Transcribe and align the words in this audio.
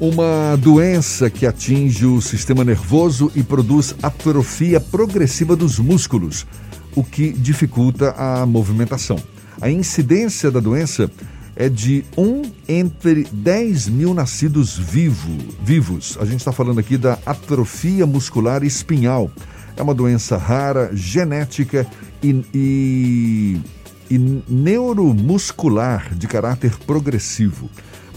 Uma 0.00 0.54
doença 0.54 1.28
que 1.28 1.44
atinge 1.44 2.06
o 2.06 2.20
sistema 2.20 2.62
nervoso 2.64 3.32
e 3.34 3.42
produz 3.42 3.96
atrofia 4.00 4.80
progressiva 4.80 5.56
dos 5.56 5.80
músculos, 5.80 6.46
o 6.94 7.02
que 7.02 7.32
dificulta 7.32 8.12
a 8.16 8.46
movimentação. 8.46 9.18
A 9.60 9.68
incidência 9.68 10.52
da 10.52 10.60
doença 10.60 11.10
é 11.56 11.68
de 11.68 12.04
1 12.16 12.42
entre 12.68 13.24
10 13.24 13.88
mil 13.88 14.14
nascidos 14.14 14.78
vivo, 14.78 15.36
vivos. 15.64 16.16
A 16.20 16.24
gente 16.24 16.38
está 16.38 16.52
falando 16.52 16.78
aqui 16.78 16.96
da 16.96 17.18
atrofia 17.26 18.06
muscular 18.06 18.62
espinhal. 18.62 19.28
É 19.76 19.82
uma 19.82 19.94
doença 19.94 20.36
rara, 20.36 20.90
genética 20.94 21.84
e, 22.22 22.44
e, 22.54 23.60
e 24.08 24.42
neuromuscular 24.48 26.14
de 26.14 26.28
caráter 26.28 26.76
progressivo. 26.86 27.68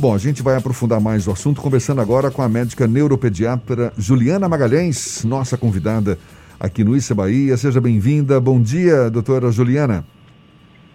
Bom, 0.02 0.15
a 0.15 0.18
gente 0.18 0.41
vai 0.41 0.55
aprofundar 0.55 0.99
mais 0.99 1.27
o 1.27 1.31
assunto 1.31 1.61
conversando 1.61 2.02
agora 2.02 2.31
com 2.31 2.41
a 2.41 2.49
médica 2.49 2.88
neuropediatra 2.88 3.94
Juliana 3.95 4.49
Magalhães, 4.49 5.23
nossa 5.23 5.55
convidada 5.55 6.17
aqui 6.59 6.84
no 6.84 6.95
Issa 6.95 7.13
Bahia. 7.13 7.55
Seja 7.55 7.80
bem-vinda. 7.80 8.41
Bom 8.41 8.59
dia, 8.59 9.12
doutora 9.12 9.52
Juliana. 9.52 10.03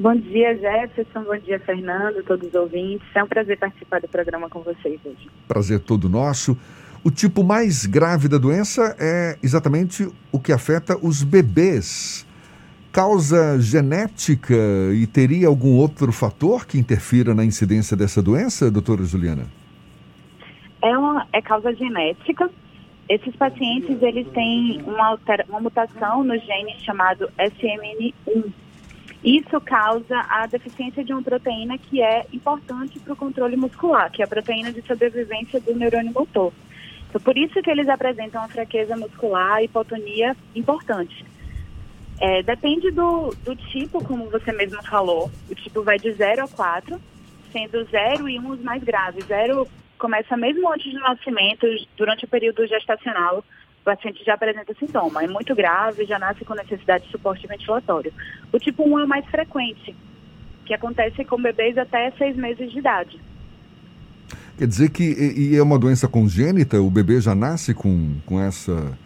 Bom 0.01 0.17
dia, 0.17 0.57
Jefferson. 0.57 1.23
Bom 1.23 1.39
dia, 1.39 1.61
Fernando, 1.61 2.21
todos 2.25 2.49
os 2.49 2.55
ouvintes. 2.55 3.07
É 3.15 3.23
um 3.23 3.29
prazer 3.29 3.57
participar 3.57 4.01
do 4.01 4.09
programa 4.09 4.51
com 4.51 4.63
vocês 4.63 4.99
hoje. 5.05 5.31
Prazer 5.47 5.79
todo 5.79 6.09
nosso. 6.09 6.59
O 7.05 7.11
tipo 7.13 7.45
mais 7.45 7.87
grave 7.87 8.27
da 8.27 8.39
doença 8.39 8.97
é 8.99 9.39
exatamente 9.41 10.09
o 10.33 10.41
que 10.41 10.51
afeta 10.51 10.99
os 11.01 11.23
bebês 11.23 12.26
causa 12.97 13.61
genética 13.61 14.55
e 14.95 15.07
teria 15.07 15.49
algum 15.49 15.77
outro 15.77 16.11
fator 16.13 16.65
que 16.65 16.79
interfira 16.79 17.35
na 17.35 17.45
incidência 17.45 17.95
dessa 17.95 18.23
doença, 18.23 18.71
doutora 18.71 19.05
Juliana? 19.05 19.45
É, 20.81 20.97
uma, 20.97 21.27
é 21.31 21.43
causa 21.43 21.75
genética. 21.75 22.51
Esses 23.07 23.37
pacientes, 23.37 24.01
eles 24.01 24.27
têm 24.29 24.83
uma, 24.87 25.09
altera, 25.09 25.45
uma 25.47 25.61
mutação 25.61 26.25
no 26.25 26.39
gene 26.39 26.75
chamado 26.87 27.31
SMN1. 27.39 28.51
Isso 29.23 29.61
causa 29.61 30.19
a 30.31 30.47
deficiência 30.47 31.05
de 31.05 31.13
uma 31.13 31.21
proteína 31.21 31.77
que 31.77 32.01
é 32.01 32.25
importante 32.33 32.99
para 32.99 33.13
o 33.13 33.17
controle 33.17 33.59
muscular, 33.59 34.11
que 34.11 34.23
é 34.23 34.25
a 34.25 34.29
proteína 34.29 34.73
de 34.73 34.81
sobrevivência 34.87 35.61
do 35.61 35.75
neurônio 35.75 36.15
motor. 36.15 36.51
Então, 37.11 37.21
por 37.21 37.37
isso 37.37 37.61
que 37.61 37.71
eles 37.71 37.91
apresentam 37.91 38.41
uma 38.41 38.49
fraqueza 38.49 38.97
muscular 38.97 39.61
e 39.61 39.67
hipotonia 39.67 40.35
importante. 40.55 41.36
É, 42.21 42.43
depende 42.43 42.91
do, 42.91 43.35
do 43.45 43.55
tipo, 43.55 44.03
como 44.05 44.31
você 44.31 44.53
mesmo 44.53 44.83
falou. 44.85 45.31
O 45.51 45.55
tipo 45.55 45.83
vai 45.83 45.99
de 45.99 46.13
0 46.13 46.45
a 46.45 46.49
4, 46.49 47.01
sendo 47.53 47.85
0 47.85 48.29
e 48.29 48.39
1 48.39 48.43
um 48.43 48.51
os 48.51 48.61
mais 48.61 48.83
graves. 48.83 49.25
0 49.27 49.67
começa 49.99 50.37
mesmo 50.37 50.73
antes 50.73 50.93
do 50.93 51.01
nascimento, 51.01 51.67
durante 51.97 52.25
o 52.25 52.29
período 52.29 52.67
gestacional, 52.67 53.39
o 53.81 53.85
paciente 53.85 54.25
já 54.25 54.35
apresenta 54.35 54.75
sintoma. 54.75 55.25
É 55.25 55.27
muito 55.27 55.55
grave, 55.55 56.05
já 56.05 56.19
nasce 56.19 56.45
com 56.45 56.55
necessidade 56.55 57.05
de 57.05 57.11
suporte 57.11 57.47
ventilatório. 57.47 58.13
O 58.53 58.59
tipo 58.59 58.83
1 58.83 58.93
um 58.93 58.99
é 58.99 59.05
o 59.05 59.09
mais 59.09 59.25
frequente, 59.27 59.95
que 60.65 60.75
acontece 60.75 61.25
com 61.25 61.41
bebês 61.41 61.77
até 61.79 62.11
6 62.13 62.37
meses 62.37 62.71
de 62.71 62.79
idade. 62.79 63.21
Quer 64.59 64.67
dizer 64.67 64.91
que 64.91 65.03
e, 65.03 65.57
é 65.57 65.63
uma 65.63 65.79
doença 65.79 66.09
congênita? 66.09 66.81
O 66.81 66.91
bebê 66.91 67.21
já 67.21 67.35
nasce 67.35 67.75
com, 67.75 68.17
com, 68.25 68.41
essa, 68.41 68.97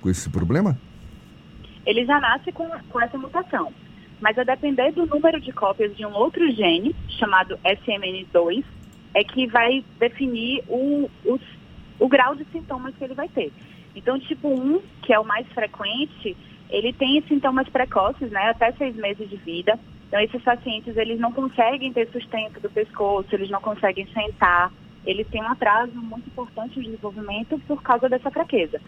com 0.00 0.08
esse 0.08 0.30
problema? 0.30 0.78
Ele 1.86 2.04
já 2.04 2.20
nasce 2.20 2.52
com, 2.52 2.68
com 2.90 3.00
essa 3.00 3.18
mutação. 3.18 3.72
Mas 4.20 4.38
a 4.38 4.44
depender 4.44 4.92
do 4.92 5.06
número 5.06 5.40
de 5.40 5.52
cópias 5.52 5.94
de 5.96 6.06
um 6.06 6.14
outro 6.14 6.50
gene, 6.52 6.94
chamado 7.18 7.58
SMN2, 7.64 8.64
é 9.14 9.22
que 9.22 9.46
vai 9.46 9.84
definir 9.98 10.64
o, 10.68 11.10
o, 11.24 11.40
o 11.98 12.08
grau 12.08 12.34
de 12.34 12.44
sintomas 12.46 12.94
que 12.96 13.04
ele 13.04 13.14
vai 13.14 13.28
ter. 13.28 13.52
Então, 13.94 14.18
tipo 14.18 14.48
1, 14.48 14.80
que 15.02 15.12
é 15.12 15.18
o 15.18 15.24
mais 15.24 15.46
frequente, 15.48 16.36
ele 16.68 16.92
tem 16.92 17.22
sintomas 17.28 17.68
precoces, 17.68 18.30
né, 18.30 18.50
até 18.50 18.72
seis 18.72 18.96
meses 18.96 19.28
de 19.28 19.36
vida. 19.36 19.78
Então, 20.08 20.20
esses 20.20 20.42
pacientes, 20.42 20.96
eles 20.96 21.20
não 21.20 21.32
conseguem 21.32 21.92
ter 21.92 22.08
sustento 22.10 22.60
do 22.60 22.70
pescoço, 22.70 23.28
eles 23.32 23.50
não 23.50 23.60
conseguem 23.60 24.06
sentar, 24.12 24.72
eles 25.06 25.26
têm 25.28 25.42
um 25.42 25.48
atraso 25.48 25.94
muito 25.94 26.26
importante 26.28 26.78
no 26.78 26.84
desenvolvimento 26.84 27.58
por 27.66 27.82
causa 27.82 28.08
dessa 28.08 28.30
fraqueza. 28.30 28.80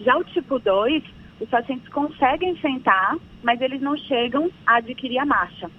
Já 0.00 0.16
o 0.16 0.24
tipo 0.24 0.58
2, 0.58 1.02
os 1.40 1.48
pacientes 1.48 1.88
conseguem 1.88 2.56
sentar, 2.58 3.16
mas 3.42 3.60
eles 3.60 3.80
não 3.80 3.96
chegam 3.96 4.50
a 4.66 4.76
adquirir 4.76 5.18
a 5.18 5.26
marcha. 5.26 5.70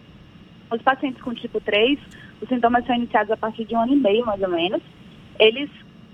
Os 0.72 0.82
pacientes 0.82 1.22
com 1.22 1.34
tipo 1.34 1.62
3, 1.62 2.00
os 2.42 2.50
sintomas 2.50 2.86
são 2.86 2.96
iniciados 2.96 3.32
a 3.32 3.38
partir 3.38 3.66
de 3.66 3.76
um 3.76 3.82
ano 3.82 3.94
e 3.94 3.98
meio, 3.98 4.26
mais 4.26 4.42
ou 4.42 4.50
menos. 4.50 4.82
Eles 5.38 5.70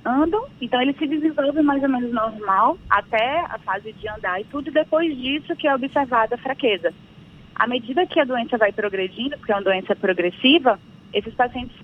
andam, 0.06 0.46
então 0.62 0.82
eles 0.82 0.98
se 0.98 1.08
desenvolvem 1.08 1.64
mais 1.64 1.82
ou 1.82 1.90
menos 1.90 2.12
normal 2.12 2.78
até 2.90 3.40
a 3.42 3.58
fase 3.60 3.94
de 3.94 4.08
andar 4.08 4.40
e 4.40 4.46
tudo, 4.46 4.72
depois 4.72 5.16
disso 5.18 5.56
que 5.56 5.68
é 5.68 5.74
observada 5.76 6.36
a 6.36 6.38
fraqueza. 6.38 6.94
À 7.56 7.68
medida 7.68 8.06
que 8.06 8.20
a 8.20 8.26
doença 8.26 8.58
vai 8.58 8.72
progredindo, 8.72 9.38
porque 9.38 9.52
é 9.52 9.56
uma 9.56 9.64
doença 9.64 9.96
progressiva, 9.96 10.80
esses 11.14 11.34
pacientes 11.34 11.76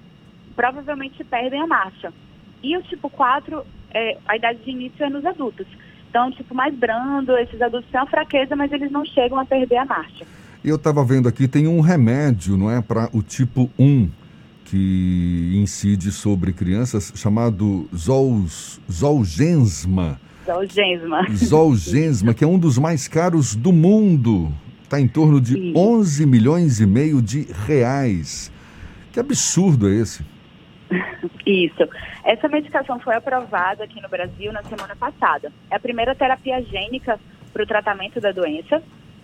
provavelmente 0.56 1.24
perdem 1.24 1.62
a 1.62 1.68
marcha. 1.68 2.14
E 2.62 2.78
o 2.78 2.84
tipo 2.84 3.10
4, 3.10 3.66
é, 3.92 4.18
a 4.28 4.36
idade 4.36 4.60
de 4.60 4.72
início 4.72 5.04
é 5.04 5.10
nos 5.10 5.26
adultos. 5.26 5.68
Então, 6.14 6.30
tipo, 6.30 6.54
mais 6.54 6.76
brando, 6.76 7.36
esses 7.40 7.60
adultos 7.60 7.90
têm 7.90 8.00
uma 8.00 8.06
fraqueza, 8.06 8.56
mas 8.56 8.72
eles 8.72 8.92
não 8.92 9.04
chegam 9.04 9.40
a 9.40 9.46
perder 9.46 9.78
a 9.78 9.86
marcha. 9.86 10.24
Eu 10.64 10.76
estava 10.76 11.04
vendo 11.04 11.28
aqui, 11.28 11.48
tem 11.48 11.68
um 11.68 11.82
remédio, 11.82 12.56
não 12.56 12.70
é, 12.70 12.84
para 12.84 13.10
o 13.12 13.24
tipo 13.24 13.68
1, 13.80 14.12
que 14.64 15.54
incide 15.56 16.12
sobre 16.12 16.54
crianças, 16.54 17.12
chamado 17.16 17.90
Zols, 17.96 18.80
Zolgensma. 18.92 20.22
Zolgensma. 20.46 21.26
Zolgensma, 21.34 22.32
que 22.36 22.44
é 22.44 22.48
um 22.48 22.60
dos 22.60 22.78
mais 22.78 23.08
caros 23.08 23.56
do 23.56 23.72
mundo. 23.72 24.54
Está 24.84 25.02
em 25.02 25.08
torno 25.08 25.42
de 25.42 25.54
Sim. 25.54 25.74
11 25.76 26.28
milhões 26.28 26.80
e 26.80 26.86
meio 26.86 27.24
de 27.24 27.48
reais. 27.66 28.52
Que 29.12 29.20
absurdo 29.20 29.90
é 29.90 29.96
esse? 29.96 30.24
Isso. 31.46 31.88
Essa 32.24 32.48
medicação 32.48 33.00
foi 33.00 33.16
aprovada 33.16 33.84
aqui 33.84 34.02
no 34.02 34.10
Brasil 34.10 34.52
na 34.52 34.64
semana 34.64 34.96
passada. 34.96 35.52
É 35.70 35.76
a 35.76 35.80
primeira 35.80 36.16
terapia 36.16 36.62
gênica 36.62 37.20
para 37.52 37.64
o 37.64 37.68
tratamento 37.68 38.20
da 38.20 38.32
doença. 38.32 38.82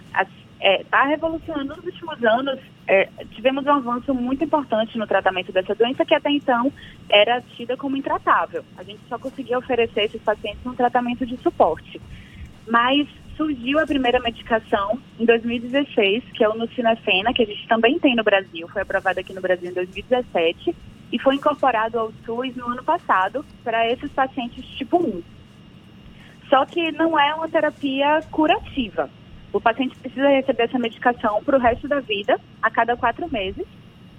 Está 0.10 0.28
é, 0.62 0.84
tá 0.84 1.06
revolucionando 1.06 1.76
nos 1.76 1.86
últimos 1.86 2.24
anos. 2.24 2.60
É, 2.88 3.08
tivemos 3.32 3.66
um 3.66 3.72
avanço 3.72 4.14
muito 4.14 4.44
importante 4.44 4.98
no 4.98 5.08
tratamento 5.08 5.52
dessa 5.52 5.76
doença, 5.76 6.06
que 6.06 6.16
até 6.16 6.30
então 6.32 6.72
era 7.10 7.42
tida 7.56 7.78
como 7.78 7.98
intratável. 7.98 8.64
A 8.78 8.84
gente 8.84 9.00
só 9.08 9.18
conseguia 9.18 9.58
oferecer 9.58 10.06
esses 10.06 10.22
pacientes 10.22 10.66
um 10.66 10.76
tratamento 10.76 11.26
de 11.26 11.38
suporte. 11.38 12.02
Mas 12.68 13.08
surgiu 13.38 13.80
a 13.80 13.88
primeira 13.88 14.20
medicação 14.20 15.00
em 15.18 15.26
2016, 15.26 16.24
que 16.34 16.44
é 16.44 16.50
o 16.50 16.56
Nucinafena, 16.56 17.34
que 17.34 17.44
a 17.44 17.46
gente 17.46 17.66
também 17.70 17.98
tem 17.98 18.14
no 18.14 18.24
Brasil, 18.24 18.68
foi 18.68 18.82
aprovada 18.82 19.22
aqui 19.22 19.34
no 19.34 19.40
Brasil 19.40 19.72
em 19.72 19.74
2017 19.74 20.76
e 21.12 21.20
foi 21.20 21.36
incorporado 21.36 22.00
ao 22.00 22.12
SUS 22.26 22.56
no 22.56 22.68
ano 22.68 22.84
passado 22.84 23.46
para 23.64 23.90
esses 23.92 24.12
pacientes 24.12 24.66
tipo 24.78 24.98
1. 24.98 25.24
Só 26.50 26.66
que 26.66 26.92
não 26.92 27.20
é 27.20 27.34
uma 27.34 27.48
terapia 27.48 28.22
curativa. 28.32 29.10
O 29.52 29.60
paciente 29.60 29.98
precisa 29.98 30.30
receber 30.30 30.64
essa 30.64 30.80
medicação 30.80 31.44
para 31.44 31.58
o 31.58 31.60
resto 31.60 31.88
da 31.88 32.00
vida, 32.00 32.40
a 32.62 32.70
cada 32.70 32.96
quatro 32.96 33.32
meses, 33.32 33.66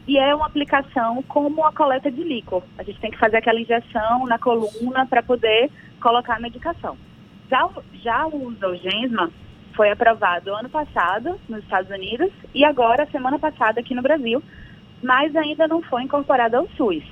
e 0.06 0.18
é 0.18 0.34
uma 0.34 0.46
aplicação 0.46 1.22
como 1.24 1.64
a 1.64 1.72
coleta 1.72 2.10
de 2.10 2.22
líquor. 2.22 2.62
A 2.78 2.82
gente 2.82 3.00
tem 3.00 3.10
que 3.10 3.18
fazer 3.18 3.36
aquela 3.36 3.60
injeção 3.60 4.26
na 4.26 4.38
coluna 4.38 5.06
para 5.06 5.22
poder 5.22 5.70
colocar 6.00 6.36
a 6.36 6.40
medicação. 6.40 6.96
Já, 7.48 7.68
já 8.02 8.26
o 8.26 8.52
Zolgensma 8.54 9.30
foi 9.74 9.90
aprovado 9.90 10.54
ano 10.54 10.68
passado 10.68 11.38
nos 11.48 11.62
Estados 11.62 11.90
Unidos 11.90 12.30
e 12.54 12.64
agora, 12.64 13.06
semana 13.06 13.38
passada, 13.38 13.80
aqui 13.80 13.94
no 13.94 14.02
Brasil, 14.02 14.42
mas 15.02 15.34
ainda 15.34 15.66
não 15.66 15.82
foi 15.82 16.02
incorporado 16.02 16.56
ao 16.56 16.68
SUS. 16.76 17.02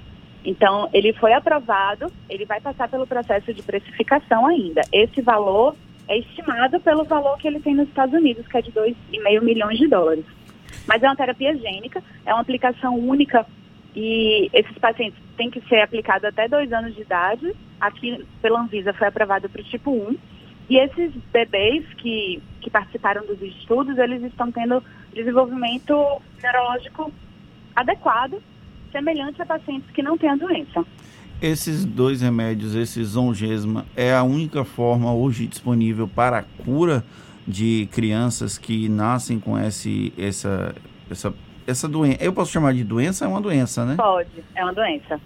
Então, 0.44 0.88
ele 0.92 1.12
foi 1.14 1.32
aprovado, 1.32 2.12
ele 2.28 2.44
vai 2.44 2.60
passar 2.60 2.88
pelo 2.88 3.06
processo 3.06 3.52
de 3.52 3.62
precificação 3.62 4.46
ainda. 4.46 4.82
Esse 4.92 5.20
valor 5.20 5.74
é 6.06 6.18
estimado 6.18 6.80
pelo 6.80 7.04
valor 7.04 7.36
que 7.38 7.48
ele 7.48 7.60
tem 7.60 7.74
nos 7.74 7.88
Estados 7.88 8.14
Unidos, 8.14 8.46
que 8.46 8.56
é 8.56 8.62
de 8.62 8.72
2,5 8.72 9.42
milhões 9.42 9.78
de 9.78 9.88
dólares. 9.88 10.24
Mas 10.86 11.02
é 11.02 11.06
uma 11.06 11.16
terapia 11.16 11.56
gênica, 11.56 12.02
é 12.24 12.32
uma 12.32 12.40
aplicação 12.40 12.94
única 12.98 13.44
e 13.94 14.48
esses 14.52 14.76
pacientes 14.78 15.18
têm 15.36 15.50
que 15.50 15.60
ser 15.68 15.80
aplicados 15.80 16.24
até 16.24 16.48
dois 16.48 16.72
anos 16.72 16.94
de 16.94 17.02
idade. 17.02 17.52
Aqui, 17.80 18.24
pela 18.40 18.60
Anvisa, 18.60 18.92
foi 18.92 19.08
aprovado 19.08 19.48
para 19.48 19.60
o 19.60 19.64
tipo 19.64 19.90
1. 19.90 20.16
E 20.70 20.78
esses 20.78 21.12
bebês 21.32 21.84
que, 21.94 22.42
que 22.60 22.70
participaram 22.70 23.26
dos 23.26 23.40
estudos, 23.42 23.98
eles 23.98 24.22
estão 24.22 24.52
tendo 24.52 24.82
desenvolvimento 25.12 25.94
neurológico 26.42 27.12
adequado, 27.80 28.42
semelhante 28.90 29.40
a 29.40 29.46
pacientes 29.46 29.90
que 29.90 30.02
não 30.02 30.16
têm 30.16 30.30
a 30.30 30.36
doença. 30.36 30.84
Esses 31.40 31.84
dois 31.84 32.20
remédios, 32.20 32.74
esse 32.74 33.02
Zongesma, 33.04 33.86
é 33.96 34.12
a 34.12 34.22
única 34.22 34.64
forma 34.64 35.12
hoje 35.12 35.46
disponível 35.46 36.08
para 36.08 36.38
a 36.38 36.42
cura 36.42 37.04
de 37.46 37.88
crianças 37.92 38.58
que 38.58 38.88
nascem 38.88 39.38
com 39.38 39.58
esse, 39.58 40.12
essa, 40.18 40.74
essa 41.08 41.32
essa 41.68 41.86
doença, 41.86 42.24
eu 42.24 42.32
posso 42.32 42.50
chamar 42.50 42.72
de 42.72 42.82
doença? 42.82 43.26
É 43.26 43.28
uma 43.28 43.42
doença, 43.42 43.84
né? 43.84 43.94
Pode, 43.96 44.42
é 44.54 44.64
uma 44.64 44.72
doença. 44.72 45.20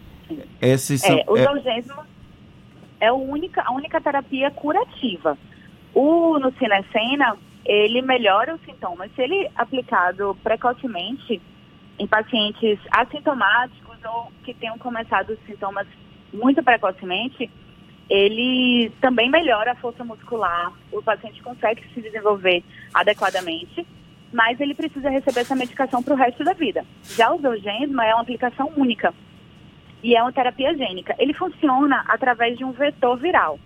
Esses 0.60 1.00
são, 1.00 1.16
é, 1.16 1.24
o 1.28 1.36
é... 1.36 1.44
é 3.00 3.06
a 3.06 3.12
única, 3.14 3.62
a 3.62 3.72
única 3.72 4.00
terapia 4.00 4.50
curativa. 4.50 5.38
O 5.94 6.38
Nucinecena, 6.40 7.36
ele 7.64 8.02
melhora 8.02 8.56
os 8.56 8.60
sintomas. 8.62 9.08
Se 9.14 9.22
ele 9.22 9.48
aplicado 9.54 10.36
precocemente 10.42 11.40
em 11.98 12.06
pacientes 12.06 12.78
assintomáticos 12.90 13.96
ou 14.04 14.32
que 14.44 14.54
tenham 14.54 14.78
começado 14.78 15.30
os 15.30 15.38
sintomas 15.46 15.86
muito 16.32 16.62
precocemente, 16.62 17.50
ele 18.08 18.90
também 19.00 19.30
melhora 19.30 19.72
a 19.72 19.76
força 19.76 20.04
muscular, 20.04 20.72
o 20.90 21.02
paciente 21.02 21.42
consegue 21.42 21.82
se 21.94 22.00
desenvolver 22.00 22.62
adequadamente, 22.92 23.86
mas 24.32 24.60
ele 24.60 24.74
precisa 24.74 25.10
receber 25.10 25.40
essa 25.40 25.54
medicação 25.54 26.02
para 26.02 26.14
o 26.14 26.16
resto 26.16 26.42
da 26.42 26.52
vida. 26.52 26.84
Já 27.02 27.32
o 27.32 27.40
Zolgensma 27.40 28.04
é 28.04 28.14
uma 28.14 28.22
aplicação 28.22 28.72
única 28.76 29.14
e 30.02 30.16
é 30.16 30.22
uma 30.22 30.32
terapia 30.32 30.76
gênica. 30.76 31.14
Ele 31.18 31.34
funciona 31.34 32.04
através 32.08 32.56
de 32.56 32.64
um 32.64 32.72
vetor 32.72 33.16
viral. 33.18 33.58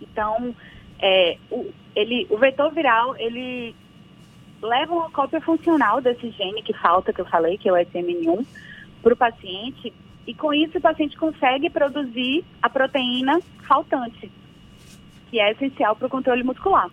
Então, 0.00 0.54
é, 1.00 1.36
o, 1.50 1.70
ele, 1.96 2.26
o 2.30 2.38
vetor 2.38 2.72
viral, 2.72 3.16
ele 3.16 3.74
leva 4.62 4.94
uma 4.94 5.10
cópia 5.10 5.40
funcional 5.40 6.00
desse 6.00 6.30
gene 6.30 6.62
que 6.62 6.72
falta, 6.72 7.12
que 7.12 7.20
eu 7.20 7.26
falei, 7.26 7.56
que 7.56 7.68
é 7.68 7.72
o 7.72 7.76
SMN1, 7.76 8.44
para 9.02 9.14
o 9.14 9.16
paciente, 9.16 9.92
e 10.26 10.34
com 10.34 10.52
isso 10.52 10.78
o 10.78 10.80
paciente 10.80 11.16
consegue 11.16 11.70
produzir 11.70 12.44
a 12.62 12.68
proteína 12.68 13.40
faltante, 13.66 14.30
que 15.30 15.40
é 15.40 15.52
essencial 15.52 15.96
para 15.96 16.06
o 16.06 16.10
controle 16.10 16.42
muscular. 16.42 16.90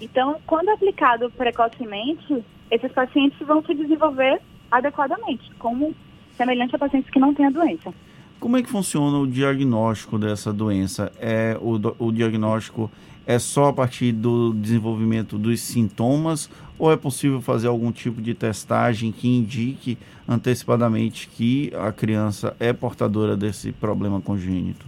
Então, 0.00 0.40
quando 0.46 0.70
aplicado 0.70 1.30
precocemente, 1.30 2.44
esses 2.70 2.90
pacientes 2.92 3.38
vão 3.46 3.62
se 3.62 3.74
desenvolver 3.74 4.40
adequadamente, 4.70 5.50
como 5.58 5.94
semelhante 6.36 6.74
a 6.74 6.78
pacientes 6.78 7.10
que 7.10 7.18
não 7.18 7.34
têm 7.34 7.46
a 7.46 7.50
doença. 7.50 7.92
Como 8.38 8.56
é 8.56 8.62
que 8.62 8.70
funciona 8.70 9.18
o 9.18 9.26
diagnóstico 9.26 10.18
dessa 10.18 10.50
doença? 10.50 11.12
É 11.18 11.58
o, 11.60 11.78
o 11.98 12.10
diagnóstico 12.10 12.90
é 13.30 13.38
só 13.38 13.68
a 13.68 13.72
partir 13.72 14.10
do 14.10 14.52
desenvolvimento 14.52 15.38
dos 15.38 15.60
sintomas 15.60 16.50
ou 16.76 16.92
é 16.92 16.96
possível 16.96 17.40
fazer 17.40 17.68
algum 17.68 17.92
tipo 17.92 18.20
de 18.20 18.34
testagem 18.34 19.12
que 19.12 19.28
indique 19.28 19.96
antecipadamente 20.28 21.28
que 21.28 21.70
a 21.76 21.92
criança 21.92 22.56
é 22.58 22.72
portadora 22.72 23.36
desse 23.36 23.70
problema 23.70 24.20
congênito? 24.20 24.84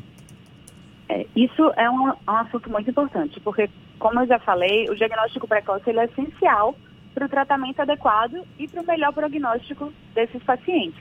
É, 1.09 1.25
isso 1.37 1.71
é 1.77 1.89
um, 1.89 2.09
um, 2.09 2.15
assunto 2.27 2.69
muito 2.69 2.91
importante, 2.91 3.39
porque, 3.39 3.71
como 4.01 4.19
eu 4.19 4.27
já 4.27 4.41
falei, 4.41 4.89
o 4.91 4.97
diagnóstico 4.97 5.47
precoce 5.47 5.89
ele 5.89 6.01
é 6.01 6.07
essencial 6.07 6.75
para 7.15 7.27
o 7.27 7.29
tratamento 7.29 7.79
adequado 7.79 8.43
e 8.59 8.67
para 8.67 8.83
o 8.83 8.87
melhor 8.87 9.13
prognóstico 9.13 9.93
desses 10.15 10.43
pacientes. 10.43 11.01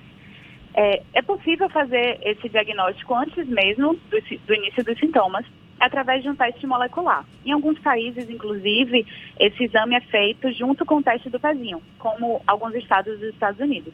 É, 0.75 1.01
é, 1.13 1.21
possível 1.23 1.69
fazer 1.69 2.19
esse 2.21 2.47
diagnóstico 2.49 3.15
antes 3.15 3.47
mesmo 3.47 3.95
do, 4.11 4.21
do 4.45 4.53
início 4.53 4.83
dos 4.83 4.99
sintomas, 4.99 5.45
através 5.81 6.21
de 6.21 6.29
um 6.29 6.35
teste 6.35 6.65
molecular. 6.67 7.25
Em 7.43 7.51
alguns 7.51 7.79
países, 7.79 8.29
inclusive, 8.29 9.05
esse 9.39 9.63
exame 9.63 9.95
é 9.95 10.01
feito 10.01 10.51
junto 10.53 10.85
com 10.85 10.97
o 10.97 11.03
teste 11.03 11.29
do 11.29 11.39
pezinho, 11.39 11.81
como 11.97 12.41
alguns 12.45 12.75
estados 12.75 13.19
dos 13.19 13.29
Estados 13.29 13.59
Unidos. 13.59 13.91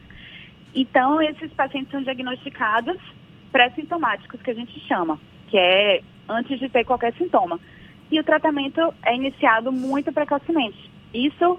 Então, 0.74 1.20
esses 1.22 1.50
pacientes 1.54 1.90
são 1.90 2.02
diagnosticados 2.02 2.98
pré-sintomáticos, 3.50 4.42
que 4.42 4.50
a 4.50 4.54
gente 4.54 4.78
chama, 4.80 5.18
que 5.48 5.56
é 5.56 6.02
antes 6.28 6.58
de 6.58 6.68
ter 6.68 6.84
qualquer 6.84 7.14
sintoma. 7.14 7.58
E 8.10 8.20
o 8.20 8.24
tratamento 8.24 8.92
é 9.04 9.16
iniciado 9.16 9.72
muito 9.72 10.12
precocemente. 10.12 10.90
Isso 11.14 11.58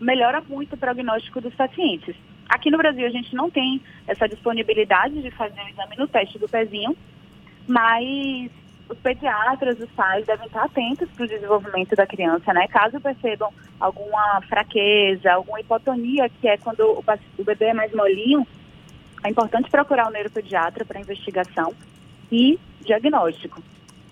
melhora 0.00 0.42
muito 0.48 0.74
o 0.74 0.78
prognóstico 0.78 1.40
dos 1.40 1.54
pacientes. 1.54 2.16
Aqui 2.48 2.68
no 2.68 2.78
Brasil, 2.78 3.06
a 3.06 3.10
gente 3.10 3.32
não 3.32 3.48
tem 3.48 3.80
essa 4.08 4.28
disponibilidade 4.28 5.22
de 5.22 5.30
fazer 5.30 5.60
o 5.60 5.68
exame 5.68 5.96
no 5.96 6.08
teste 6.08 6.36
do 6.36 6.48
pezinho, 6.48 6.96
mas 7.68 8.50
os 8.88 8.98
pediatras, 8.98 9.78
os 9.78 9.90
pais 9.90 10.26
devem 10.26 10.46
estar 10.46 10.64
atentos 10.64 11.08
para 11.10 11.24
o 11.24 11.28
desenvolvimento 11.28 11.94
da 11.94 12.06
criança, 12.06 12.52
né? 12.52 12.66
Caso 12.68 13.00
percebam 13.00 13.52
alguma 13.78 14.40
fraqueza, 14.48 15.32
alguma 15.32 15.60
hipotonia, 15.60 16.28
que 16.28 16.48
é 16.48 16.56
quando 16.56 16.80
o, 16.80 17.04
o 17.38 17.44
bebê 17.44 17.66
é 17.66 17.74
mais 17.74 17.92
molinho, 17.92 18.46
é 19.24 19.30
importante 19.30 19.70
procurar 19.70 20.08
o 20.08 20.10
neuropediatra 20.10 20.84
para 20.84 21.00
investigação 21.00 21.74
e 22.30 22.58
diagnóstico. 22.80 23.62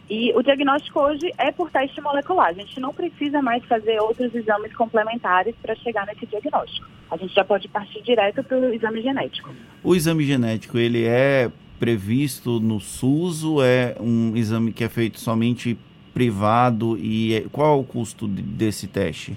E 0.08 0.32
o 0.34 0.42
diagnóstico 0.42 1.00
hoje 1.00 1.32
é 1.36 1.50
por 1.50 1.70
teste 1.70 2.00
molecular. 2.00 2.48
A 2.48 2.52
gente 2.52 2.78
não 2.78 2.94
precisa 2.94 3.42
mais 3.42 3.64
fazer 3.64 4.00
outros 4.00 4.32
exames 4.34 4.72
complementares 4.74 5.54
para 5.60 5.74
chegar 5.74 6.06
nesse 6.06 6.26
diagnóstico. 6.26 6.86
A 7.10 7.16
gente 7.16 7.34
já 7.34 7.44
pode 7.44 7.66
partir 7.68 8.02
direto 8.02 8.42
para 8.44 8.56
o 8.56 8.72
exame 8.72 9.02
genético. 9.02 9.50
O 9.82 9.96
exame 9.96 10.24
genético, 10.24 10.78
ele 10.78 11.04
é 11.06 11.50
previsto 11.78 12.60
no 12.60 12.80
SUS 12.80 13.44
ou 13.44 13.64
é 13.64 13.96
um 14.00 14.36
exame 14.36 14.72
que 14.72 14.84
é 14.84 14.88
feito 14.88 15.20
somente 15.20 15.78
privado 16.12 16.96
e 16.98 17.34
é, 17.34 17.40
qual 17.52 17.76
é 17.76 17.80
o 17.80 17.84
custo 17.84 18.26
desse 18.26 18.86
teste? 18.86 19.36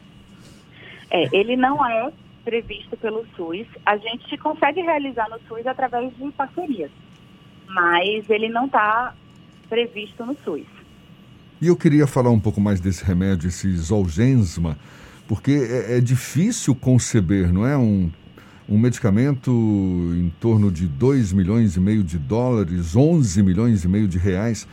É, 1.12 1.28
ele 1.36 1.56
não 1.56 1.86
é 1.86 2.12
previsto 2.46 2.96
pelo 2.98 3.26
SUS. 3.36 3.68
A 3.86 3.98
gente 3.98 4.38
consegue 4.38 4.82
realizar 4.82 5.28
no 5.30 5.40
SUS 5.48 5.68
através 5.68 6.16
de 6.16 6.32
parcerias, 6.32 6.92
mas 7.68 8.30
ele 8.30 8.50
não 8.50 8.66
está 8.66 9.14
previsto 9.68 10.26
no 10.26 10.36
SUS. 10.44 10.66
E 11.62 11.68
eu 11.68 11.76
queria 11.76 12.08
falar 12.08 12.30
um 12.30 12.40
pouco 12.40 12.62
mais 12.62 12.80
desse 12.80 13.04
remédio, 13.04 13.50
esse 13.50 13.70
Zolgensma, 13.76 14.78
porque 15.28 15.52
é, 15.52 15.98
é 15.98 16.02
difícil 16.02 16.74
conceber, 16.74 17.52
não 17.52 17.68
é? 17.68 17.78
Um 17.78 18.10
um 18.70 18.78
medicamento 18.78 19.50
em 19.52 20.32
torno 20.40 20.72
de 20.72 20.88
2 20.88 21.34
milhões 21.34 21.76
e 21.76 21.80
meio 21.80 22.04
de 22.04 22.20
dólares, 22.20 22.96
11 22.96 23.42
milhões 23.42 23.84
e 23.84 23.88
meio 23.88 24.08
de 24.08 24.20
reais, 24.20 24.68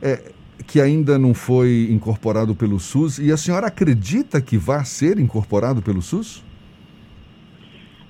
é, 0.00 0.32
que 0.66 0.80
ainda 0.80 1.18
não 1.18 1.34
foi 1.34 1.88
incorporado 1.90 2.54
pelo 2.54 2.80
SUS. 2.80 3.18
E 3.18 3.30
a 3.30 3.36
senhora 3.36 3.66
acredita 3.66 4.40
que 4.40 4.56
vai 4.56 4.84
ser 4.86 5.18
incorporado 5.18 5.82
pelo 5.82 6.00
SUS? 6.00 6.42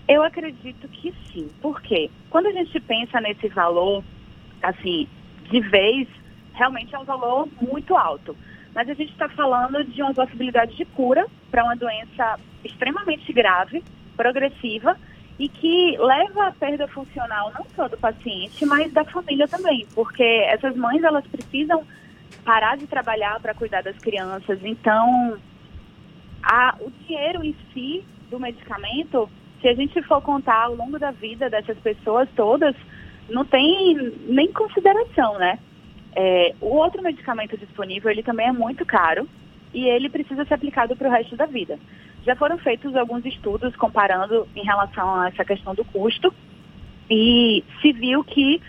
Eu 0.09 0.23
acredito 0.23 0.87
que 0.89 1.13
sim. 1.33 1.49
Por 1.61 1.81
quê? 1.83 2.09
Quando 2.31 2.47
a 2.47 2.53
gente 2.53 2.79
pensa 2.81 3.21
nesse 3.21 3.49
valor, 3.49 4.05
assim, 4.63 5.09
de 5.51 5.61
vez, 5.61 6.07
realmente 6.53 6.95
é 6.95 6.99
um 6.99 7.05
valor 7.05 7.49
muito 7.61 7.97
alto. 7.97 8.37
Mas 8.75 8.89
a 8.89 8.95
gente 8.95 9.11
está 9.11 9.29
falando 9.29 9.85
de 9.85 10.01
uma 10.03 10.15
possibilidade 10.15 10.77
de 10.77 10.85
cura 10.85 11.27
para 11.51 11.65
uma 11.65 11.75
doença 11.75 12.39
extremamente 12.65 13.33
grave, 13.33 13.83
progressiva, 14.17 14.97
e 15.43 15.49
que 15.49 15.97
leva 15.99 16.47
à 16.47 16.53
perda 16.53 16.87
funcional 16.87 17.53
não 17.53 17.67
só 17.75 17.89
do 17.89 17.99
paciente, 17.99 18.65
mas 18.65 18.93
da 18.93 19.05
família 19.05 19.49
também, 19.49 19.85
porque 19.93 20.23
essas 20.23 20.77
mães 20.77 21.03
elas 21.03 21.27
precisam 21.27 21.83
parar 22.45 22.77
de 22.77 22.87
trabalhar 22.87 23.41
para 23.41 23.53
cuidar 23.53 23.83
das 23.83 23.99
crianças. 23.99 24.61
Então, 24.63 25.37
a, 26.45 26.77
o 26.79 26.89
dinheiro 26.93 27.43
em 27.43 27.57
si 27.75 28.05
do 28.31 28.39
medicamento, 28.39 29.29
se 29.61 29.67
a 29.67 29.75
gente 29.75 30.01
for 30.03 30.23
contar 30.23 30.67
ao 30.67 30.77
longo 30.77 30.97
da 30.97 31.11
vida 31.11 31.51
dessas 31.51 31.77
pessoas 31.79 32.29
todas, 32.37 32.77
não 33.29 33.45
tem 33.45 34.15
nem 34.29 34.53
consideração, 34.53 35.39
né? 35.39 35.59
É, 36.15 36.55
o 36.61 36.69
outro 36.69 37.03
medicamento 37.03 37.59
disponível, 37.59 38.13
ele 38.13 38.23
também 38.23 38.47
é 38.47 38.53
muito 38.53 38.87
caro 38.87 39.29
e 39.75 39.89
ele 39.89 40.09
precisa 40.09 40.45
ser 40.45 40.55
aplicado 40.55 40.95
para 40.95 41.09
o 41.09 41.11
resto 41.11 41.35
da 41.35 41.47
vida. 41.47 41.81
Já 42.25 42.37
foram 42.37 42.57
feitos 42.59 42.95
alguns 42.95 43.25
estudos 43.25 43.75
comparando 43.77 44.47
em 44.55 44.65
relação 44.65 45.15
a 45.15 45.29
essa 45.29 45.45
questão 45.45 45.75
do 45.75 45.85
custo 45.85 46.33
e 47.11 47.65
se 47.81 47.93
viu 47.93 48.23
que 48.23 48.63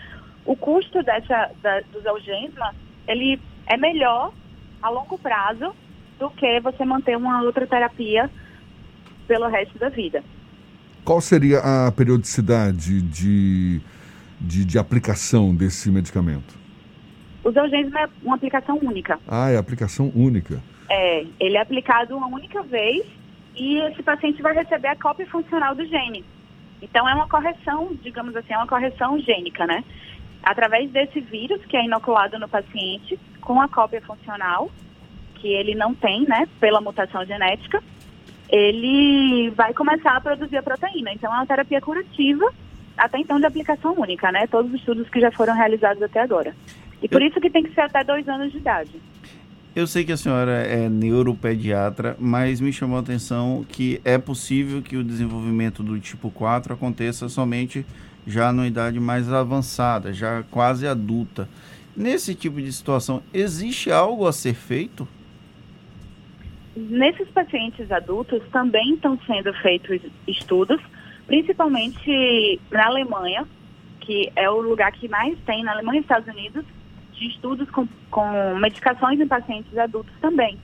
o 0.44 0.56
custo 0.56 1.02
dessa, 1.02 1.50
da, 1.62 1.80
dos 1.92 2.04
algemas, 2.06 2.74
ele 3.06 3.40
é 3.66 3.76
melhor 3.76 4.32
a 4.82 4.90
longo 4.90 5.16
prazo 5.18 5.74
do 6.18 6.28
que 6.30 6.60
você 6.60 6.84
manter 6.84 7.16
uma 7.16 7.42
outra 7.42 7.66
terapia 7.66 8.30
pelo 9.26 9.48
resto 9.48 9.78
da 9.78 9.88
vida. 9.88 10.22
Qual 11.04 11.20
seria 11.20 11.60
a 11.60 11.92
periodicidade 11.92 13.00
de, 13.02 13.80
de, 14.40 14.64
de 14.64 14.78
aplicação 14.78 15.54
desse 15.54 15.90
medicamento? 15.90 16.54
O 17.42 17.50
Zolgensma 17.50 18.00
é 18.00 18.08
uma 18.22 18.36
aplicação 18.36 18.78
única. 18.82 19.18
Ah, 19.28 19.50
é 19.50 19.56
aplicação 19.56 20.10
única. 20.14 20.62
É, 20.88 21.26
ele 21.38 21.56
é 21.56 21.60
aplicado 21.60 22.16
uma 22.16 22.26
única 22.26 22.62
vez 22.62 23.04
e 23.54 23.78
esse 23.80 24.02
paciente 24.02 24.42
vai 24.42 24.54
receber 24.54 24.88
a 24.88 24.96
cópia 24.96 25.26
funcional 25.26 25.74
do 25.74 25.86
gene. 25.86 26.24
Então 26.82 27.08
é 27.08 27.14
uma 27.14 27.28
correção, 27.28 27.96
digamos 28.02 28.34
assim, 28.36 28.52
é 28.52 28.56
uma 28.56 28.66
correção 28.66 29.18
gênica, 29.18 29.66
né? 29.66 29.82
Através 30.42 30.90
desse 30.90 31.20
vírus 31.20 31.64
que 31.66 31.76
é 31.76 31.84
inoculado 31.84 32.38
no 32.38 32.48
paciente 32.48 33.18
com 33.40 33.60
a 33.60 33.68
cópia 33.68 34.02
funcional, 34.02 34.70
que 35.36 35.48
ele 35.48 35.74
não 35.74 35.94
tem, 35.94 36.26
né, 36.26 36.46
pela 36.60 36.80
mutação 36.80 37.24
genética, 37.24 37.82
ele 38.48 39.50
vai 39.50 39.72
começar 39.72 40.16
a 40.16 40.20
produzir 40.20 40.56
a 40.58 40.62
proteína. 40.62 41.12
Então 41.12 41.32
é 41.32 41.36
uma 41.36 41.46
terapia 41.46 41.80
curativa, 41.80 42.52
até 42.96 43.18
então 43.18 43.40
de 43.40 43.46
aplicação 43.46 43.94
única, 43.98 44.30
né? 44.30 44.46
Todos 44.46 44.72
os 44.72 44.78
estudos 44.78 45.08
que 45.08 45.20
já 45.20 45.30
foram 45.30 45.54
realizados 45.54 46.02
até 46.02 46.20
agora. 46.20 46.54
E 47.02 47.08
por 47.08 47.22
isso 47.22 47.40
que 47.40 47.50
tem 47.50 47.62
que 47.62 47.74
ser 47.74 47.82
até 47.82 48.04
dois 48.04 48.28
anos 48.28 48.52
de 48.52 48.58
idade. 48.58 49.00
Eu 49.76 49.88
sei 49.88 50.04
que 50.04 50.12
a 50.12 50.16
senhora 50.16 50.52
é 50.52 50.88
neuropediatra, 50.88 52.16
mas 52.20 52.60
me 52.60 52.72
chamou 52.72 52.96
a 52.96 53.00
atenção 53.00 53.66
que 53.68 54.00
é 54.04 54.16
possível 54.16 54.80
que 54.80 54.96
o 54.96 55.02
desenvolvimento 55.02 55.82
do 55.82 55.98
tipo 55.98 56.30
4 56.30 56.74
aconteça 56.74 57.28
somente 57.28 57.84
já 58.24 58.52
numa 58.52 58.68
idade 58.68 59.00
mais 59.00 59.32
avançada, 59.32 60.12
já 60.12 60.44
quase 60.44 60.86
adulta. 60.86 61.48
Nesse 61.96 62.36
tipo 62.36 62.62
de 62.62 62.72
situação, 62.72 63.20
existe 63.32 63.90
algo 63.90 64.28
a 64.28 64.32
ser 64.32 64.54
feito? 64.54 65.08
Nesses 66.76 67.28
pacientes 67.30 67.90
adultos 67.90 68.42
também 68.52 68.94
estão 68.94 69.18
sendo 69.26 69.52
feitos 69.54 70.00
estudos, 70.28 70.80
principalmente 71.26 72.60
na 72.70 72.86
Alemanha, 72.86 73.44
que 73.98 74.30
é 74.36 74.48
o 74.48 74.60
lugar 74.60 74.92
que 74.92 75.08
mais 75.08 75.36
tem, 75.44 75.64
na 75.64 75.72
Alemanha 75.72 75.98
e 75.98 76.02
Estados 76.02 76.32
Unidos, 76.32 76.64
de 77.14 77.28
estudos 77.28 77.70
com, 77.70 77.86
com 78.10 78.54
medicações 78.56 79.20
em 79.20 79.26
pacientes 79.26 79.76
adultos 79.76 80.12
também. 80.20 80.58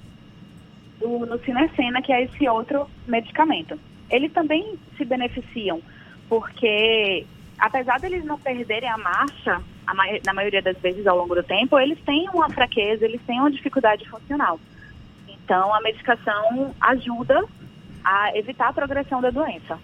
Do, 0.98 1.26
no 1.26 1.38
Cinecena, 1.40 2.02
que 2.02 2.12
é 2.12 2.24
esse 2.24 2.48
outro 2.48 2.86
medicamento. 3.06 3.78
Eles 4.10 4.32
também 4.32 4.78
se 4.96 5.04
beneficiam, 5.04 5.80
porque 6.28 7.26
apesar 7.58 8.00
deles 8.00 8.24
não 8.24 8.38
perderem 8.38 8.88
a 8.88 8.98
marcha, 8.98 9.62
a 9.86 9.94
na 10.24 10.34
maioria 10.34 10.62
das 10.62 10.76
vezes 10.78 11.06
ao 11.06 11.16
longo 11.16 11.34
do 11.34 11.42
tempo, 11.42 11.78
eles 11.78 11.98
têm 12.04 12.28
uma 12.32 12.50
fraqueza, 12.50 13.04
eles 13.04 13.20
têm 13.26 13.40
uma 13.40 13.50
dificuldade 13.50 14.08
funcional. 14.08 14.58
Então, 15.28 15.74
a 15.74 15.80
medicação 15.80 16.74
ajuda 16.80 17.44
a 18.04 18.36
evitar 18.36 18.68
a 18.68 18.72
progressão 18.72 19.20
da 19.20 19.30
doença. 19.30 19.78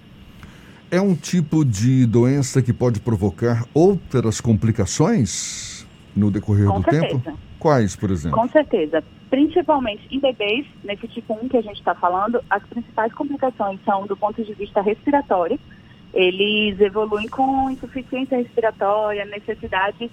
É 0.90 1.00
um 1.00 1.14
tipo 1.14 1.64
de 1.64 2.06
doença 2.06 2.62
que 2.62 2.72
pode 2.72 3.00
provocar 3.00 3.64
outras 3.74 4.40
complicações 4.40 5.75
no 6.16 6.30
decorrer 6.30 6.66
Com 6.66 6.80
do 6.80 6.90
certeza. 6.90 7.20
tempo? 7.20 7.38
Quais, 7.58 7.94
por 7.94 8.10
exemplo? 8.10 8.38
Com 8.38 8.48
certeza. 8.48 9.04
Principalmente 9.28 10.02
em 10.10 10.18
bebês, 10.18 10.66
nesse 10.82 11.06
tipo 11.08 11.34
1 11.34 11.48
que 11.48 11.56
a 11.56 11.62
gente 11.62 11.78
está 11.78 11.94
falando, 11.94 12.40
as 12.48 12.62
principais 12.64 13.12
complicações 13.12 13.78
são 13.84 14.06
do 14.06 14.16
ponto 14.16 14.42
de 14.42 14.54
vista 14.54 14.80
respiratório. 14.80 15.58
Eles 16.14 16.80
evoluem 16.80 17.28
com 17.28 17.70
insuficiência 17.70 18.38
respiratória, 18.38 19.24
necessidade 19.26 20.10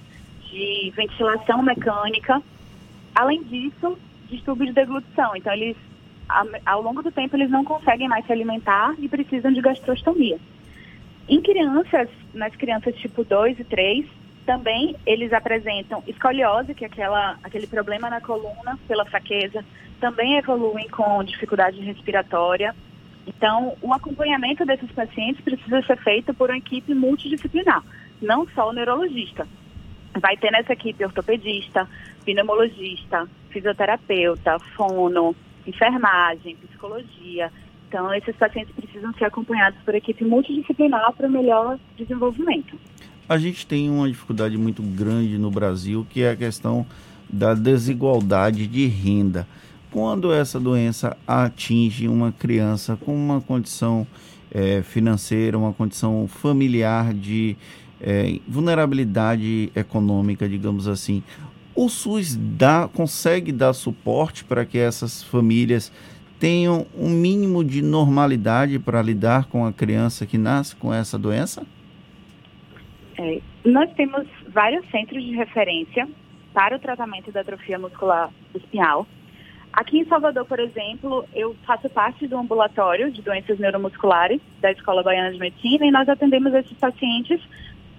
de 0.49 0.93
ventilação 0.95 1.61
mecânica. 1.61 2.41
Além 3.15 3.43
disso, 3.43 3.97
distúrbio 4.29 4.67
de 4.67 4.73
deglutição. 4.73 5.35
Então, 5.35 5.53
eles, 5.53 5.77
ao 6.65 6.81
longo 6.81 7.01
do 7.01 7.11
tempo, 7.11 7.35
eles 7.35 7.49
não 7.49 7.63
conseguem 7.63 8.09
mais 8.09 8.25
se 8.25 8.33
alimentar 8.33 8.95
e 8.99 9.07
precisam 9.07 9.53
de 9.53 9.61
gastrostomia. 9.61 10.37
Em 11.29 11.41
crianças, 11.41 12.09
nas 12.33 12.53
crianças 12.55 12.95
tipo 12.95 13.23
2 13.23 13.59
e 13.59 13.63
3, 13.63 14.05
também 14.45 14.95
eles 15.05 15.31
apresentam 15.33 16.03
escoliose, 16.07 16.73
que 16.73 16.83
é 16.83 16.87
aquela, 16.87 17.37
aquele 17.43 17.67
problema 17.67 18.09
na 18.09 18.21
coluna 18.21 18.77
pela 18.87 19.05
fraqueza, 19.05 19.63
também 19.99 20.37
evoluem 20.37 20.87
com 20.89 21.23
dificuldade 21.23 21.79
respiratória. 21.81 22.75
Então, 23.25 23.75
o 23.81 23.93
acompanhamento 23.93 24.65
desses 24.65 24.91
pacientes 24.91 25.41
precisa 25.43 25.81
ser 25.83 25.97
feito 25.97 26.33
por 26.33 26.49
uma 26.49 26.57
equipe 26.57 26.93
multidisciplinar, 26.93 27.81
não 28.21 28.47
só 28.49 28.69
o 28.69 28.73
neurologista. 28.73 29.47
Vai 30.19 30.35
ter 30.37 30.51
nessa 30.51 30.73
equipe 30.73 31.03
ortopedista, 31.03 31.87
pneumologista, 32.25 33.27
fisioterapeuta, 33.49 34.59
fono, 34.75 35.35
enfermagem, 35.65 36.57
psicologia. 36.57 37.51
Então, 37.87 38.13
esses 38.13 38.35
pacientes 38.35 38.75
precisam 38.75 39.13
ser 39.13 39.25
acompanhados 39.25 39.79
por 39.83 39.95
equipe 39.95 40.25
multidisciplinar 40.25 41.13
para 41.13 41.27
o 41.27 41.31
melhor 41.31 41.79
desenvolvimento. 41.95 42.77
A 43.27 43.37
gente 43.37 43.65
tem 43.65 43.89
uma 43.89 44.09
dificuldade 44.09 44.57
muito 44.57 44.83
grande 44.83 45.37
no 45.37 45.49
Brasil, 45.49 46.05
que 46.09 46.21
é 46.21 46.31
a 46.31 46.35
questão 46.35 46.85
da 47.29 47.53
desigualdade 47.53 48.67
de 48.67 48.85
renda. 48.85 49.47
Quando 49.89 50.33
essa 50.33 50.59
doença 50.59 51.15
atinge 51.25 52.07
uma 52.09 52.33
criança 52.33 52.97
com 52.97 53.15
uma 53.15 53.39
condição 53.39 54.05
é, 54.51 54.81
financeira, 54.81 55.57
uma 55.57 55.71
condição 55.71 56.27
familiar 56.27 57.13
de 57.13 57.55
é, 58.01 58.39
vulnerabilidade 58.45 59.71
econômica, 59.73 60.49
digamos 60.49 60.87
assim, 60.87 61.23
o 61.73 61.87
SUS 61.87 62.35
dá, 62.35 62.89
consegue 62.91 63.53
dar 63.53 63.71
suporte 63.71 64.43
para 64.43 64.65
que 64.65 64.77
essas 64.77 65.23
famílias 65.23 65.91
tenham 66.39 66.85
um 66.97 67.09
mínimo 67.09 67.63
de 67.63 67.81
normalidade 67.81 68.77
para 68.79 69.01
lidar 69.01 69.45
com 69.45 69.65
a 69.65 69.71
criança 69.71 70.25
que 70.25 70.37
nasce 70.37 70.75
com 70.75 70.93
essa 70.93 71.17
doença? 71.17 71.65
É, 73.17 73.41
nós 73.63 73.91
temos 73.93 74.27
vários 74.47 74.89
centros 74.89 75.23
de 75.23 75.35
referência 75.35 76.07
para 76.53 76.75
o 76.75 76.79
tratamento 76.79 77.31
da 77.31 77.41
atrofia 77.41 77.77
muscular 77.79 78.29
espinhal. 78.55 79.07
Aqui 79.71 79.99
em 79.99 80.05
Salvador, 80.05 80.45
por 80.45 80.59
exemplo, 80.59 81.25
eu 81.33 81.55
faço 81.65 81.89
parte 81.89 82.27
do 82.27 82.37
ambulatório 82.37 83.11
de 83.11 83.23
doenças 83.23 83.57
neuromusculares 83.57 84.39
da 84.61 84.71
Escola 84.71 85.01
Baiana 85.01 85.31
de 85.31 85.39
Medicina 85.39 85.85
e 85.85 85.91
nós 85.91 86.07
atendemos 86.07 86.53
esses 86.53 86.77
pacientes 86.77 87.41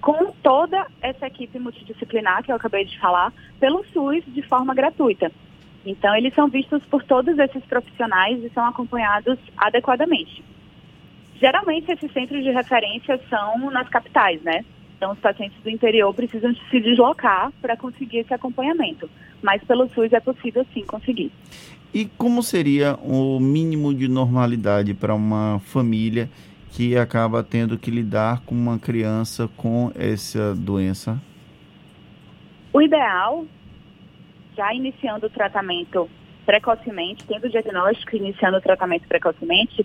com 0.01 0.33
toda 0.43 0.87
essa 1.01 1.27
equipe 1.27 1.59
multidisciplinar 1.59 2.45
que 2.45 2.53
eu 2.53 2.57
acabei 2.57 2.85
de 2.85 2.99
falar, 3.01 3.33
pelo 3.59 3.85
SUS 3.87 4.23
de 4.29 4.43
forma 4.43 4.75
gratuita. 4.75 5.33
Então, 5.85 6.15
eles 6.15 6.35
são 6.35 6.49
vistos 6.49 6.83
por 6.85 7.03
todos 7.03 7.39
esses 7.39 7.65
profissionais 7.65 8.43
e 8.45 8.51
são 8.51 8.65
acompanhados 8.67 9.39
adequadamente. 9.57 10.45
Geralmente, 11.37 11.91
esses 11.91 12.13
centros 12.13 12.45
de 12.45 12.51
referência 12.51 13.19
são 13.29 13.71
nas 13.71 13.89
capitais, 13.89 14.43
né? 14.43 14.65
Então, 15.05 15.13
os 15.13 15.19
pacientes 15.19 15.63
do 15.63 15.69
interior 15.69 16.15
precisam 16.15 16.55
se 16.71 16.81
deslocar 16.81 17.53
para 17.61 17.77
conseguir 17.77 18.21
esse 18.21 18.33
acompanhamento. 18.33 19.11
Mas 19.43 19.63
pelo 19.65 19.87
SUS 19.91 20.11
é 20.15 20.19
possível 20.19 20.67
sim 20.73 20.83
conseguir. 20.83 21.31
E 21.93 22.07
como 22.07 22.43
seria 22.43 22.95
o 23.03 23.39
mínimo 23.39 23.93
de 23.93 24.09
normalidade 24.09 24.95
para 24.95 25.15
uma 25.15 25.61
família 25.67 26.31
que 26.71 26.97
acaba 26.97 27.45
tendo 27.45 27.77
que 27.77 27.91
lidar 27.91 28.41
com 28.47 28.55
uma 28.55 28.79
criança 28.79 29.47
com 29.59 29.93
essa 29.95 30.55
doença? 30.55 31.21
O 32.73 32.81
ideal, 32.81 33.45
já 34.57 34.73
iniciando 34.73 35.27
o 35.27 35.31
tratamento 35.31 36.09
precocemente, 36.47 37.27
tendo 37.27 37.47
o 37.47 37.51
diagnóstico 37.51 38.17
e 38.17 38.21
iniciando 38.21 38.57
o 38.57 38.61
tratamento 38.63 39.07
precocemente, 39.07 39.85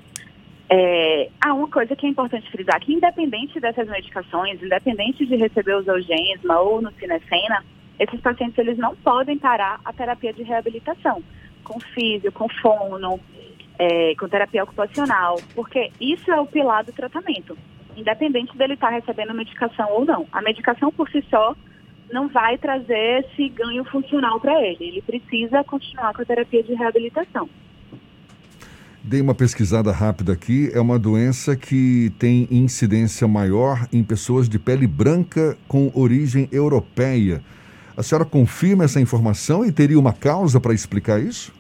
é, 0.71 1.29
há 1.41 1.53
uma 1.53 1.67
coisa 1.67 1.95
que 1.95 2.05
é 2.05 2.09
importante 2.09 2.49
frisar, 2.51 2.79
que 2.79 2.93
independente 2.93 3.59
dessas 3.59 3.87
medicações, 3.87 4.61
independente 4.61 5.25
de 5.25 5.35
receber 5.35 5.73
o 5.73 5.81
Zolgensma 5.81 6.59
ou 6.59 6.79
no 6.79 6.91
Cinecena, 6.91 7.63
esses 7.97 8.21
pacientes 8.21 8.57
eles 8.57 8.77
não 8.77 8.95
podem 8.95 9.37
parar 9.37 9.81
a 9.83 9.91
terapia 9.91 10.31
de 10.31 10.43
reabilitação, 10.43 11.23
com 11.63 11.79
físio, 11.79 12.31
com 12.31 12.47
fono, 12.61 13.19
é, 13.79 14.13
com 14.15 14.29
terapia 14.29 14.63
ocupacional, 14.63 15.37
porque 15.55 15.91
isso 15.99 16.31
é 16.31 16.39
o 16.39 16.45
pilar 16.45 16.83
do 16.83 16.93
tratamento, 16.93 17.57
independente 17.97 18.55
dele 18.55 18.75
estar 18.75 18.89
recebendo 18.89 19.33
medicação 19.33 19.91
ou 19.91 20.05
não. 20.05 20.27
A 20.31 20.41
medicação 20.41 20.91
por 20.91 21.09
si 21.09 21.25
só 21.31 21.55
não 22.11 22.27
vai 22.27 22.59
trazer 22.59 23.25
esse 23.25 23.49
ganho 23.49 23.83
funcional 23.85 24.39
para 24.39 24.61
ele, 24.61 24.85
ele 24.85 25.01
precisa 25.01 25.63
continuar 25.63 26.13
com 26.13 26.21
a 26.21 26.25
terapia 26.25 26.61
de 26.61 26.75
reabilitação. 26.75 27.49
Dei 29.09 29.21
uma 29.21 29.33
pesquisada 29.33 29.91
rápida 29.91 30.33
aqui. 30.33 30.69
É 30.71 30.79
uma 30.79 30.99
doença 30.99 31.55
que 31.55 32.11
tem 32.19 32.47
incidência 32.51 33.27
maior 33.27 33.87
em 33.91 34.03
pessoas 34.03 34.47
de 34.47 34.59
pele 34.59 34.85
branca 34.85 35.57
com 35.67 35.91
origem 35.95 36.47
europeia. 36.51 37.41
A 37.97 38.03
senhora 38.03 38.23
confirma 38.23 38.83
essa 38.83 39.01
informação 39.01 39.65
e 39.65 39.71
teria 39.71 39.97
uma 39.97 40.13
causa 40.13 40.61
para 40.61 40.75
explicar 40.75 41.19
isso? 41.19 41.51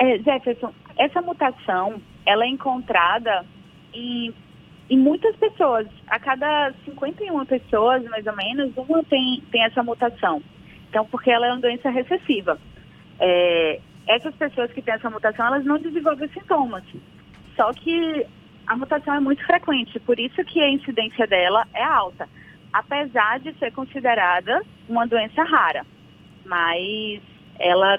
É, 0.00 0.18
Jefferson, 0.18 0.72
essa 0.98 1.22
mutação 1.22 2.02
ela 2.26 2.44
é 2.44 2.48
encontrada 2.48 3.46
em, 3.94 4.34
em 4.90 4.98
muitas 4.98 5.36
pessoas. 5.36 5.86
A 6.08 6.18
cada 6.18 6.74
51 6.84 7.46
pessoas, 7.46 8.02
mais 8.06 8.26
ou 8.26 8.34
menos, 8.34 8.72
uma 8.76 9.04
tem, 9.04 9.40
tem 9.52 9.62
essa 9.62 9.84
mutação. 9.84 10.42
Então, 10.90 11.06
porque 11.06 11.30
ela 11.30 11.46
é 11.46 11.52
uma 11.52 11.60
doença 11.60 11.90
recessiva. 11.90 12.58
É, 13.20 13.80
essas 14.06 14.34
pessoas 14.34 14.72
que 14.72 14.82
têm 14.82 14.94
essa 14.94 15.10
mutação, 15.10 15.46
elas 15.46 15.64
não 15.64 15.78
desenvolvem 15.78 16.28
sintomas. 16.28 16.84
Só 17.56 17.72
que 17.72 18.26
a 18.66 18.76
mutação 18.76 19.14
é 19.14 19.20
muito 19.20 19.44
frequente, 19.44 19.98
por 20.00 20.18
isso 20.18 20.44
que 20.44 20.60
a 20.60 20.70
incidência 20.70 21.26
dela 21.26 21.66
é 21.74 21.82
alta, 21.82 22.28
apesar 22.72 23.40
de 23.40 23.52
ser 23.58 23.72
considerada 23.72 24.62
uma 24.88 25.06
doença 25.06 25.42
rara. 25.42 25.84
Mas 26.44 27.20
ela 27.58 27.98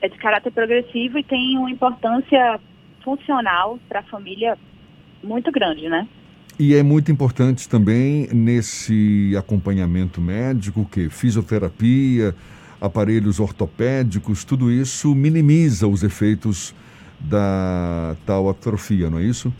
é 0.00 0.08
de 0.08 0.18
caráter 0.18 0.52
progressivo 0.52 1.18
e 1.18 1.24
tem 1.24 1.58
uma 1.58 1.70
importância 1.70 2.60
funcional 3.02 3.78
para 3.88 4.00
a 4.00 4.04
família 4.04 4.58
muito 5.22 5.50
grande, 5.50 5.88
né? 5.88 6.06
E 6.58 6.74
é 6.74 6.82
muito 6.82 7.10
importante 7.10 7.68
também 7.68 8.28
nesse 8.32 9.34
acompanhamento 9.36 10.20
médico 10.20 10.84
que 10.84 11.08
fisioterapia, 11.08 12.34
aparelhos 12.82 13.38
ortopédicos, 13.38 14.44
tudo 14.44 14.70
isso 14.70 15.14
minimiza 15.14 15.86
os 15.86 16.02
efeitos 16.02 16.74
da 17.20 18.16
tal 18.26 18.50
atrofia, 18.50 19.08
não 19.08 19.20
é 19.20 19.22
isso? 19.22 19.52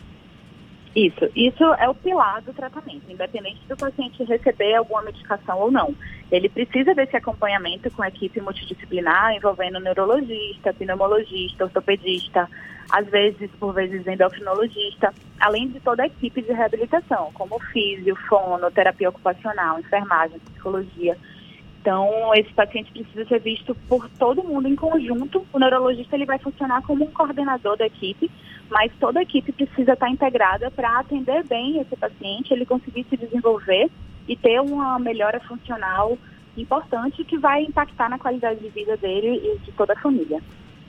Isso, 0.93 1.27
isso 1.35 1.63
é 1.79 1.89
o 1.89 1.95
pilar 1.95 2.41
do 2.41 2.53
tratamento, 2.53 3.09
independente 3.09 3.61
do 3.67 3.75
paciente 3.75 4.23
receber 4.25 4.75
alguma 4.75 5.01
medicação 5.01 5.57
ou 5.57 5.71
não. 5.71 5.95
Ele 6.31 6.49
precisa 6.49 6.93
desse 6.93 7.15
acompanhamento 7.15 7.89
com 7.91 8.03
a 8.03 8.09
equipe 8.09 8.39
multidisciplinar, 8.41 9.33
envolvendo 9.33 9.79
neurologista, 9.79 10.73
pneumologista, 10.73 11.63
ortopedista, 11.63 12.47
às 12.91 13.07
vezes, 13.07 13.49
por 13.59 13.73
vezes, 13.73 14.05
endocrinologista, 14.05 15.11
além 15.39 15.69
de 15.69 15.79
toda 15.79 16.03
a 16.03 16.07
equipe 16.07 16.41
de 16.41 16.51
reabilitação, 16.51 17.31
como 17.33 17.57
físio, 17.71 18.15
fono, 18.27 18.69
terapia 18.69 19.09
ocupacional, 19.09 19.79
enfermagem, 19.79 20.37
psicologia. 20.39 21.17
Então, 21.83 22.33
esse 22.33 22.53
paciente 22.53 22.93
precisa 22.93 23.25
ser 23.25 23.41
visto 23.41 23.75
por 23.89 24.09
todo 24.11 24.41
mundo 24.41 24.69
em 24.69 24.75
conjunto. 24.75 25.45
O 25.51 25.59
neurologista 25.59 26.15
ele 26.15 26.25
vai 26.25 26.39
funcionar 26.39 26.81
como 26.83 27.03
um 27.03 27.11
coordenador 27.11 27.75
da 27.75 27.85
equipe, 27.85 28.31
mas 28.69 28.89
toda 29.01 29.19
a 29.19 29.23
equipe 29.23 29.51
precisa 29.51 29.91
estar 29.91 30.09
integrada 30.09 30.71
para 30.71 30.99
atender 30.99 31.43
bem 31.43 31.81
esse 31.81 31.93
paciente, 31.97 32.53
ele 32.53 32.65
conseguir 32.65 33.05
se 33.09 33.17
desenvolver 33.17 33.91
e 34.29 34.37
ter 34.37 34.61
uma 34.61 34.97
melhora 34.97 35.41
funcional 35.41 36.17
importante 36.55 37.21
que 37.25 37.37
vai 37.37 37.63
impactar 37.63 38.09
na 38.09 38.17
qualidade 38.17 38.61
de 38.61 38.69
vida 38.69 38.95
dele 38.95 39.41
e 39.43 39.59
de 39.65 39.73
toda 39.73 39.91
a 39.91 39.99
família. 39.99 40.41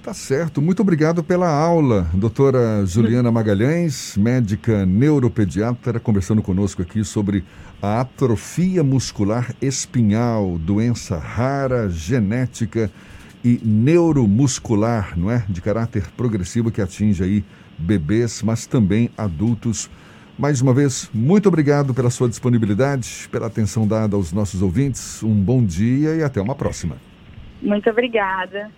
Tá 0.05 0.13
certo. 0.13 0.61
Muito 0.61 0.83
obrigado 0.83 1.25
pela 1.25 1.49
aula, 1.49 2.07
doutora 2.13 2.85
Juliana 2.85 3.33
Magalhães, 3.33 4.19
médica 4.19 4.85
neuropediatra, 4.85 5.99
conversando 5.99 6.43
conosco 6.43 6.83
aqui 6.83 7.03
sobre 7.03 7.43
a 7.81 8.03
atrofia 8.03 8.85
muscular 8.85 9.55
espinhal, 9.63 10.59
doença 10.59 11.17
rara, 11.17 11.89
genética 11.89 12.91
e 13.43 13.59
neuromuscular, 13.65 15.19
não 15.19 15.31
é? 15.31 15.43
De 15.49 15.63
caráter 15.63 16.05
progressivo 16.15 16.71
que 16.71 16.83
atinge 16.83 17.25
aí 17.25 17.43
bebês, 17.79 18.43
mas 18.43 18.67
também 18.67 19.09
adultos. 19.17 19.89
Mais 20.39 20.61
uma 20.61 20.75
vez, 20.75 21.09
muito 21.15 21.49
obrigado 21.49 21.95
pela 21.95 22.11
sua 22.11 22.29
disponibilidade, 22.29 23.27
pela 23.33 23.47
atenção 23.47 23.89
dada 23.89 24.17
aos 24.17 24.35
nossos 24.35 24.61
ouvintes. 24.61 25.23
Um 25.23 25.35
bom 25.35 25.65
dia 25.65 26.15
e 26.15 26.23
até 26.23 26.43
uma 26.43 26.55
próxima. 26.55 26.97
Muito 27.63 27.89
obrigada. 27.89 28.71